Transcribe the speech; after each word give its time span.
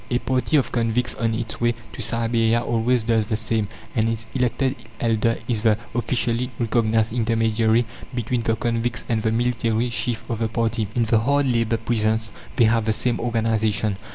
A 0.09 0.17
party 0.17 0.57
of 0.57 0.71
convicts 0.71 1.13
on 1.13 1.35
its 1.35 1.61
way 1.61 1.75
to 1.93 2.01
Siberia 2.01 2.61
always 2.61 3.03
does 3.03 3.27
the 3.27 3.35
same, 3.35 3.67
and 3.95 4.09
its 4.09 4.25
elected 4.33 4.75
elder 4.99 5.37
is 5.47 5.61
the 5.61 5.77
officially 5.93 6.49
recognized 6.57 7.13
intermediary 7.13 7.85
between 8.15 8.41
the 8.41 8.55
convicts 8.55 9.05
and 9.07 9.21
the 9.21 9.31
military 9.31 9.91
chief 9.91 10.27
of 10.27 10.39
the 10.39 10.47
party. 10.47 10.87
In 10.95 11.03
the 11.05 11.19
hard 11.19 11.45
labour 11.45 11.77
prisons 11.77 12.31
they 12.55 12.65
have 12.65 12.85
the 12.85 12.93
same 12.93 13.19
organization. 13.19 13.97